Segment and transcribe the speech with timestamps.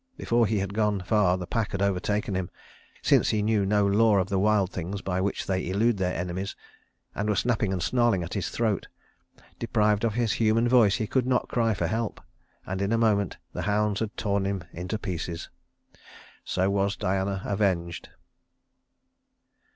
[0.17, 2.49] Before he had gone far the pack had overtaken him,
[3.03, 6.55] since he knew no lore of the wild things by which they elude their enemies,
[7.13, 8.87] and were snapping and snarling at his throat.
[9.59, 12.19] Deprived of his human voice he could not cry for help,
[12.65, 15.51] and in a moment the hounds had torn him into pieces.
[16.43, 18.09] So was Diana avenged.